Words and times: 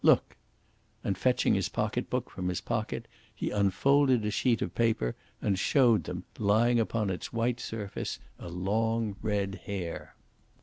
Look!" 0.03 0.35
And, 1.03 1.15
fetching 1.15 1.53
his 1.53 1.69
pocket 1.69 2.09
book 2.09 2.31
from 2.31 2.49
his 2.49 2.59
pocket, 2.59 3.07
he 3.35 3.51
unfolded 3.51 4.25
a 4.25 4.31
sheet 4.31 4.63
of 4.63 4.73
paper 4.73 5.15
and 5.43 5.59
showed 5.59 6.05
them, 6.05 6.23
lying 6.39 6.79
upon 6.79 7.11
its 7.11 7.31
white 7.31 7.59
surface 7.59 8.17
a 8.39 8.49
long 8.49 9.15
red 9.21 9.61
hair. 9.65 10.15